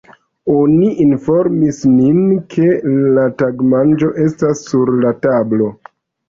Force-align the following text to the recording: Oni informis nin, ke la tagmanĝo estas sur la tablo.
Oni 0.51 0.85
informis 1.03 1.81
nin, 1.97 2.21
ke 2.55 2.65
la 3.19 3.27
tagmanĝo 3.43 4.11
estas 4.25 4.65
sur 4.71 4.93
la 5.05 5.15
tablo. 5.29 5.71